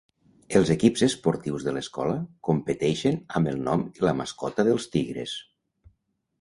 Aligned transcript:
Els 0.59 0.69
equips 0.75 1.03
esportius 1.07 1.65
de 1.67 1.73
l'escola 1.75 2.15
competeixen 2.49 3.21
amb 3.41 3.53
el 3.55 3.63
nom 3.71 3.87
i 4.01 4.09
la 4.09 4.17
mascota 4.25 4.69
dels 4.73 4.93
tigres. 4.99 5.39